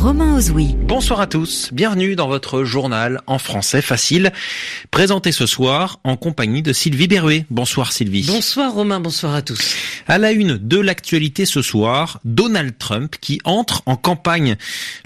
[0.00, 0.74] Romain Ozoui.
[0.78, 4.32] Bonsoir à tous, bienvenue dans votre journal en français facile,
[4.90, 7.44] présenté ce soir en compagnie de Sylvie Berruet.
[7.50, 8.24] Bonsoir Sylvie.
[8.26, 9.76] Bonsoir Romain, bonsoir à tous.
[10.08, 14.56] À la une de l'actualité ce soir, Donald Trump qui entre en campagne.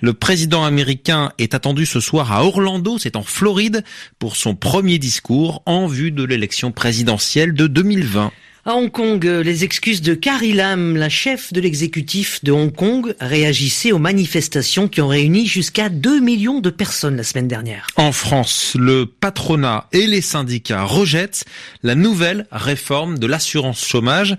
[0.00, 3.82] Le président américain est attendu ce soir à Orlando, c'est en Floride,
[4.20, 8.30] pour son premier discours en vue de l'élection présidentielle de 2020.
[8.66, 13.14] À Hong Kong, les excuses de Carrie Lam, la chef de l'exécutif de Hong Kong,
[13.20, 17.86] réagissaient aux manifestations qui ont réuni jusqu'à 2 millions de personnes la semaine dernière.
[17.96, 21.44] En France, le patronat et les syndicats rejettent
[21.82, 24.34] la nouvelle réforme de l'assurance chômage.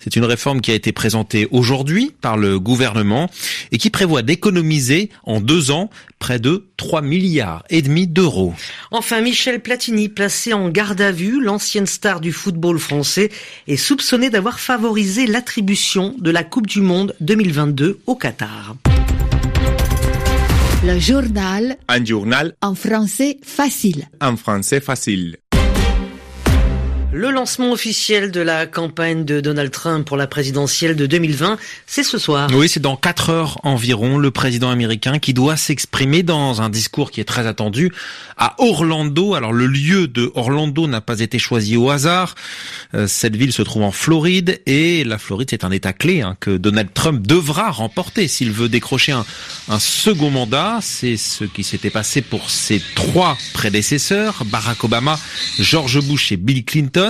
[0.00, 3.28] C'est une réforme qui a été présentée aujourd'hui par le gouvernement
[3.72, 8.54] et qui prévoit d'économiser en deux ans près de 3 milliards et demi d'euros.
[8.90, 13.30] Enfin, Michel Platini, placé en garde à vue, l'ancienne star du football français,
[13.66, 18.76] est soupçonné d'avoir favorisé l'attribution de la Coupe du Monde 2022 au Qatar.
[20.84, 21.76] Le journal.
[21.88, 22.54] Un journal.
[22.60, 24.08] En français facile.
[24.20, 25.36] En français facile.
[27.16, 32.02] Le lancement officiel de la campagne de Donald Trump pour la présidentielle de 2020, c'est
[32.02, 32.50] ce soir.
[32.52, 37.10] Oui, c'est dans quatre heures environ, le président américain qui doit s'exprimer dans un discours
[37.10, 37.90] qui est très attendu
[38.36, 39.34] à Orlando.
[39.34, 42.34] Alors le lieu de Orlando n'a pas été choisi au hasard.
[42.92, 46.36] Euh, cette ville se trouve en Floride et la Floride c'est un état clé hein,
[46.38, 50.80] que Donald Trump devra remporter s'il veut décrocher un second mandat.
[50.82, 55.18] C'est ce qui s'était passé pour ses trois prédécesseurs, Barack Obama,
[55.58, 57.05] George Bush et Bill Clinton.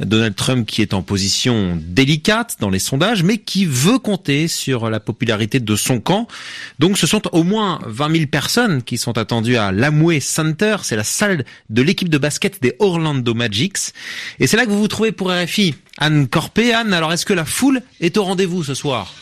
[0.00, 4.90] Donald Trump qui est en position délicate dans les sondages, mais qui veut compter sur
[4.90, 6.26] la popularité de son camp.
[6.78, 10.96] Donc ce sont au moins 20 000 personnes qui sont attendues à l'Amway Center, c'est
[10.96, 13.92] la salle de l'équipe de basket des Orlando Magics.
[14.40, 15.74] Et c'est là que vous vous trouvez pour RFI.
[15.98, 19.12] Anne Corpé, Anne, alors est-ce que la foule est au rendez-vous ce soir?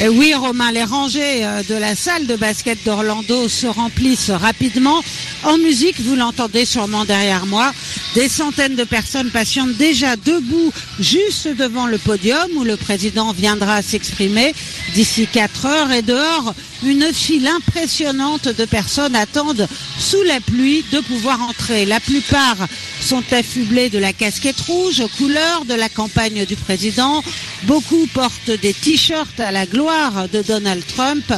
[0.00, 5.02] Et oui, Romain, les rangées de la salle de basket d'Orlando se remplissent rapidement.
[5.44, 7.72] En musique, vous l'entendez sûrement derrière moi,
[8.14, 13.82] des centaines de personnes patientent déjà debout juste devant le podium où le président viendra
[13.82, 14.54] s'exprimer
[14.94, 16.54] d'ici 4 heures et dehors.
[16.84, 19.66] Une file impressionnante de personnes attendent
[19.98, 21.86] sous la pluie de pouvoir entrer.
[21.86, 22.56] La plupart
[23.00, 27.22] sont affublés de la casquette rouge aux couleurs de la campagne du président.
[27.64, 31.32] Beaucoup portent des t-shirts à la gloire de Donald Trump.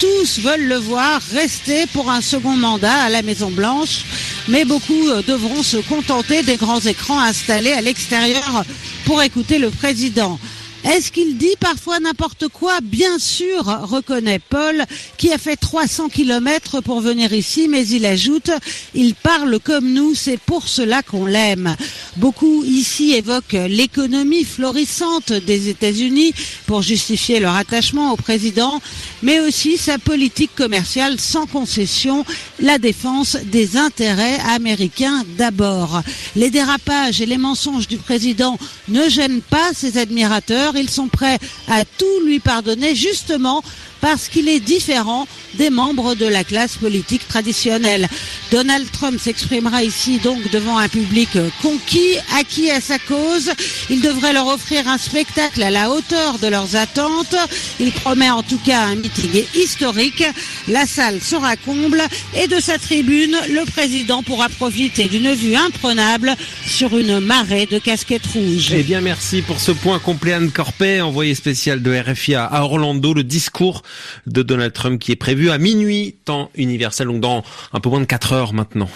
[0.00, 4.06] Tous veulent le voir rester pour un second mandat à la Maison Blanche,
[4.48, 8.64] mais beaucoup devront se contenter des grands écrans installés à l'extérieur
[9.04, 10.38] pour écouter le président.
[10.84, 12.80] Est-ce qu'il dit parfois n'importe quoi?
[12.82, 14.84] Bien sûr, reconnaît Paul,
[15.18, 18.50] qui a fait 300 kilomètres pour venir ici, mais il ajoute,
[18.94, 21.76] il parle comme nous, c'est pour cela qu'on l'aime.
[22.16, 26.32] Beaucoup ici évoquent l'économie florissante des États-Unis
[26.66, 28.80] pour justifier leur attachement au président,
[29.22, 32.24] mais aussi sa politique commerciale sans concession,
[32.58, 36.02] la défense des intérêts américains d'abord.
[36.36, 38.58] Les dérapages et les mensonges du président
[38.88, 41.38] ne gênent pas ses admirateurs ils sont prêts
[41.68, 43.62] à tout lui pardonner justement
[44.00, 48.08] parce qu'il est différent des membres de la classe politique traditionnelle.
[48.50, 51.30] Donald Trump s'exprimera ici donc devant un public
[51.62, 53.50] conquis, acquis à sa cause.
[53.88, 57.36] Il devrait leur offrir un spectacle à la hauteur de leurs attentes.
[57.78, 60.24] Il promet en tout cas un meeting historique.
[60.68, 62.02] La salle sera comble
[62.36, 66.34] et de sa tribune, le président pourra profiter d'une vue imprenable
[66.66, 68.72] sur une marée de casquettes rouges.
[68.72, 73.14] Eh bien, merci pour ce point complet Anne Corpet, envoyé spécial de RFI à Orlando.
[73.14, 73.82] Le discours
[74.26, 78.00] de Donald Trump qui est prévu à minuit, temps universel, donc dans un peu moins
[78.00, 78.90] de 4 heures maintenant.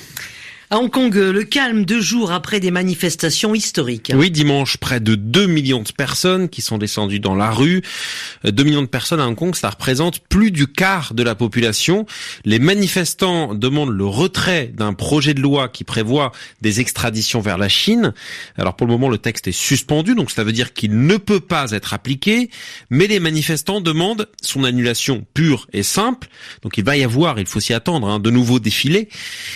[0.70, 4.10] À Hong Kong, le calme deux jours après des manifestations historiques.
[4.14, 7.82] Oui, dimanche, près de 2 millions de personnes qui sont descendues dans la rue.
[8.44, 12.06] 2 millions de personnes à Hong Kong, ça représente plus du quart de la population.
[12.46, 16.32] Les manifestants demandent le retrait d'un projet de loi qui prévoit
[16.62, 18.14] des extraditions vers la Chine.
[18.56, 21.40] Alors pour le moment, le texte est suspendu, donc ça veut dire qu'il ne peut
[21.40, 22.48] pas être appliqué.
[22.88, 26.28] Mais les manifestants demandent son annulation pure et simple.
[26.62, 29.10] Donc il va y avoir, il faut s'y attendre, hein, de nouveaux défilés.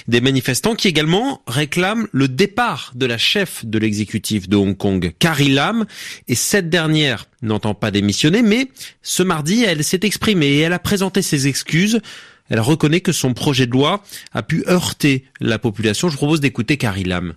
[0.06, 5.12] Des manifestants qui également réclame le départ de la chef de l'exécutif de Hong Kong,
[5.20, 5.86] Carrie Lam,
[6.26, 8.66] et cette dernière n'entend pas démissionner, mais
[9.00, 12.00] ce mardi, elle s'est exprimée et elle a présenté ses excuses.
[12.48, 14.02] Elle reconnaît que son projet de loi
[14.32, 16.08] a pu heurter la population.
[16.08, 17.34] Je propose d'écouter Carrie Lam.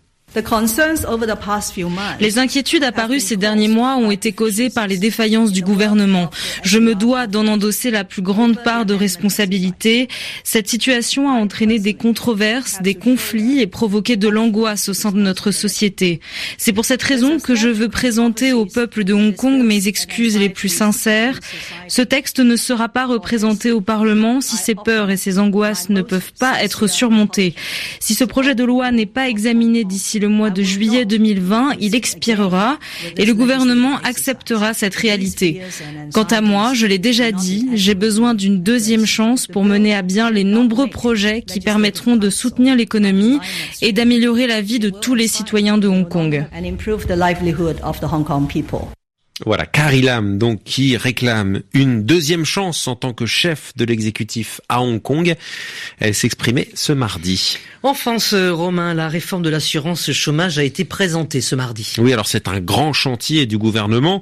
[2.19, 6.29] Les inquiétudes apparues ces derniers mois ont été causées par les défaillances du gouvernement.
[6.63, 10.07] Je me dois d'en endosser la plus grande part de responsabilité.
[10.45, 15.19] Cette situation a entraîné des controverses, des conflits et provoqué de l'angoisse au sein de
[15.19, 16.21] notre société.
[16.57, 20.37] C'est pour cette raison que je veux présenter au peuple de Hong Kong mes excuses
[20.37, 21.41] les plus sincères.
[21.89, 26.01] Ce texte ne sera pas représenté au Parlement si ces peurs et ces angoisses ne
[26.01, 27.53] peuvent pas être surmontées.
[27.99, 31.95] Si ce projet de loi n'est pas examiné d'ici le mois de juillet 2020, il
[31.95, 32.77] expirera
[33.17, 35.61] et le gouvernement acceptera cette réalité.
[36.13, 40.03] Quant à moi, je l'ai déjà dit, j'ai besoin d'une deuxième chance pour mener à
[40.03, 43.39] bien les nombreux projets qui permettront de soutenir l'économie
[43.81, 46.45] et d'améliorer la vie de tous les citoyens de Hong Kong.
[49.45, 54.61] Voilà, Carrie Lam, donc, qui réclame une deuxième chance en tant que chef de l'exécutif
[54.69, 55.35] à Hong Kong.
[55.99, 57.57] Elle s'exprimait ce mardi.
[57.81, 61.95] En France, Romain, la réforme de l'assurance chômage a été présentée ce mardi.
[61.97, 64.21] Oui, alors c'est un grand chantier du gouvernement.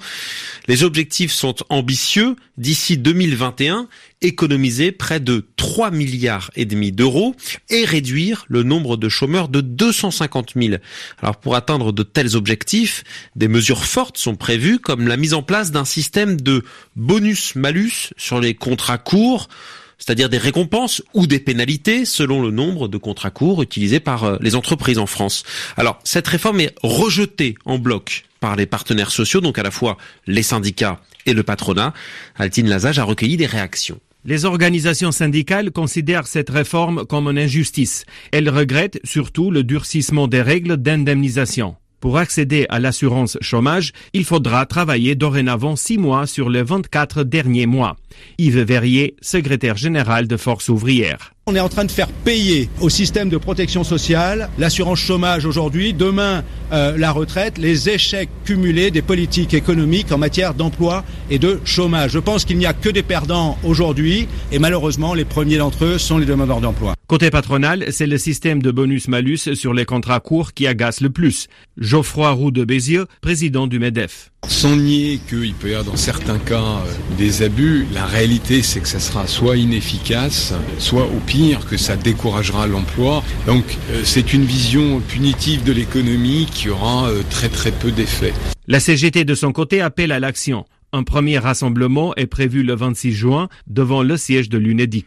[0.68, 2.38] Les objectifs sont ambitieux.
[2.58, 3.88] D'ici 2021,
[4.22, 7.36] économiser près de 3 milliards et demi d'euros
[7.70, 10.76] et réduire le nombre de chômeurs de 250 000.
[11.22, 13.04] Alors pour atteindre de tels objectifs,
[13.36, 16.64] des mesures fortes sont prévues comme la mise en place d'un système de
[16.96, 19.50] bonus-malus sur les contrats courts,
[19.98, 24.38] c'est-à-dire des récompenses ou des pénalités selon le nombre de contrats courts utilisés par euh,
[24.40, 25.44] les entreprises en France.
[25.76, 29.98] Alors, cette réforme est rejetée en bloc par les partenaires sociaux, donc à la fois
[30.26, 31.94] les syndicats et le patronat.
[32.38, 34.00] Altine Lazage a recueilli des réactions.
[34.26, 38.06] Les organisations syndicales considèrent cette réforme comme une injustice.
[38.32, 41.76] Elles regrettent surtout le durcissement des règles d'indemnisation.
[42.00, 47.66] Pour accéder à l'assurance chômage, il faudra travailler dorénavant six mois sur les 24 derniers
[47.66, 47.98] mois.
[48.38, 51.34] Yves Verrier, secrétaire général de Force ouvrière.
[51.50, 55.94] On est en train de faire payer au système de protection sociale l'assurance chômage aujourd'hui,
[55.94, 61.60] demain euh, la retraite, les échecs cumulés des politiques économiques en matière d'emploi et de
[61.66, 62.12] chômage.
[62.12, 65.98] Je pense qu'il n'y a que des perdants aujourd'hui et malheureusement les premiers d'entre eux
[65.98, 66.94] sont les demandeurs d'emploi.
[67.08, 71.48] Côté patronal, c'est le système de bonus-malus sur les contrats courts qui agace le plus.
[71.80, 74.30] Geoffroy Roux de Bézieux, président du MEDEF.
[74.48, 78.80] Sans nier qu'il peut y avoir dans certains cas euh, des abus, la réalité c'est
[78.80, 81.39] que ça sera soit inefficace, soit au pire
[81.70, 83.24] que ça découragera l'emploi.
[83.46, 88.34] Donc euh, c'est une vision punitive de l'économie qui aura euh, très très peu d'effet.
[88.68, 90.66] La CGT de son côté appelle à l'action.
[90.92, 95.06] Un premier rassemblement est prévu le 26 juin devant le siège de l'UNEDIC.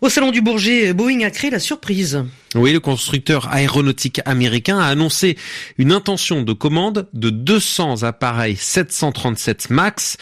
[0.00, 2.24] Au salon du Bourget, Boeing a créé la surprise.
[2.56, 5.38] Oui, le constructeur aéronautique américain a annoncé
[5.78, 10.16] une intention de commande de 200 appareils 737 MAX.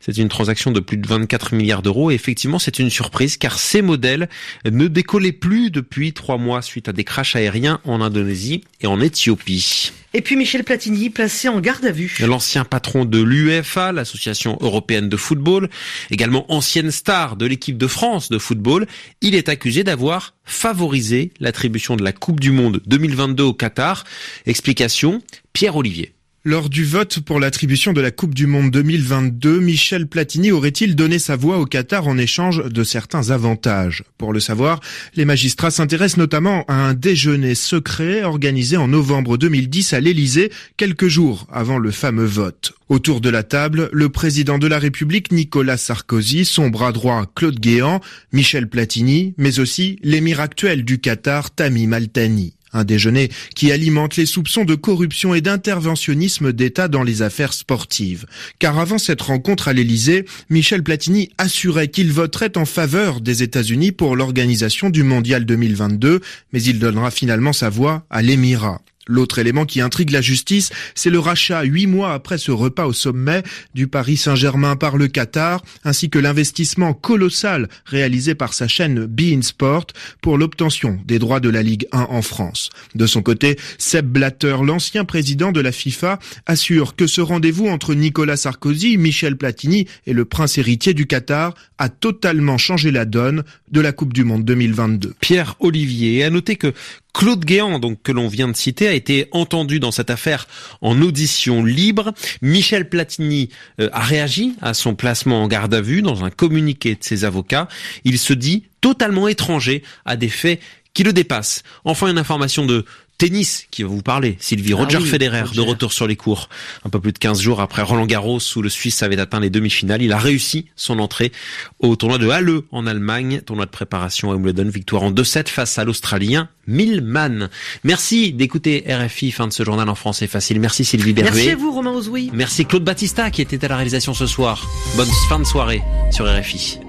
[0.00, 3.58] C'est une transaction de plus de 24 milliards d'euros et effectivement c'est une surprise car
[3.58, 4.28] ces modèles
[4.64, 9.00] ne décollaient plus depuis trois mois suite à des crashs aériens en Indonésie et en
[9.00, 9.90] Éthiopie.
[10.14, 12.18] Et puis Michel Platini, placé en garde à vue.
[12.20, 15.70] L'ancien patron de l'UEFA, l'association européenne de football,
[16.10, 18.86] également ancienne star de l'équipe de France de football,
[19.22, 24.04] il est accusé d'avoir favorisé l'attribution de la Coupe du Monde 2022 au Qatar.
[24.46, 25.22] Explication,
[25.52, 26.12] Pierre Olivier.
[26.44, 31.20] Lors du vote pour l'attribution de la Coupe du Monde 2022, Michel Platini aurait-il donné
[31.20, 34.02] sa voix au Qatar en échange de certains avantages?
[34.18, 34.80] Pour le savoir,
[35.14, 41.06] les magistrats s'intéressent notamment à un déjeuner secret organisé en novembre 2010 à l'Élysée, quelques
[41.06, 42.72] jours avant le fameux vote.
[42.88, 47.60] Autour de la table, le président de la République Nicolas Sarkozy, son bras droit Claude
[47.60, 48.00] Guéant,
[48.32, 52.54] Michel Platini, mais aussi l'émir actuel du Qatar Tamim Altani.
[52.72, 58.26] Un déjeuner qui alimente les soupçons de corruption et d'interventionnisme d'État dans les affaires sportives.
[58.58, 63.92] Car avant cette rencontre à l'Élysée, Michel Platini assurait qu'il voterait en faveur des États-Unis
[63.92, 66.20] pour l'organisation du Mondial 2022,
[66.52, 68.80] mais il donnera finalement sa voix à l'Émirat.
[69.08, 72.92] L'autre élément qui intrigue la justice, c'est le rachat huit mois après ce repas au
[72.92, 73.42] sommet
[73.74, 79.42] du Paris Saint-Germain par le Qatar, ainsi que l'investissement colossal réalisé par sa chaîne Bein
[79.42, 79.86] Sport
[80.20, 82.70] pour l'obtention des droits de la Ligue 1 en France.
[82.94, 87.94] De son côté, Seb Blatter, l'ancien président de la FIFA, assure que ce rendez-vous entre
[87.94, 93.42] Nicolas Sarkozy, Michel Platini et le prince héritier du Qatar a totalement changé la donne
[93.72, 95.14] de la Coupe du Monde 2022.
[95.20, 96.72] Pierre Olivier a noté que
[97.12, 100.46] Claude Guéant, donc que l'on vient de citer, a été entendu dans cette affaire
[100.80, 102.12] en audition libre.
[102.40, 103.50] Michel Platini
[103.80, 107.24] euh, a réagi à son placement en garde à vue dans un communiqué de ses
[107.24, 107.68] avocats.
[108.04, 110.60] Il se dit totalement étranger à des faits
[110.94, 111.62] qui le dépassent.
[111.84, 112.84] Enfin, une information de
[113.22, 114.36] tennis qui va vous parler.
[114.40, 115.54] Sylvie, Roger Ah oui, Federer Roger.
[115.54, 116.48] de retour sur les cours.
[116.84, 119.48] Un peu plus de 15 jours après Roland Garros où le Suisse avait atteint les
[119.48, 120.02] demi-finales.
[120.02, 121.30] Il a réussi son entrée
[121.78, 123.40] au tournoi de Halle en Allemagne.
[123.46, 124.68] Tournoi de préparation à Wimbledon.
[124.68, 127.48] Victoire en 2-7 face à l'Australien Milman.
[127.84, 129.30] Merci d'écouter RFI.
[129.30, 130.58] Fin de ce journal en français facile.
[130.58, 131.30] Merci Sylvie Berruet.
[131.32, 132.30] Merci à vous, Romain Ozoui.
[132.32, 134.68] Merci Claude Battista qui était à la réalisation ce soir.
[134.96, 136.80] Bonne fin de soirée sur RFI.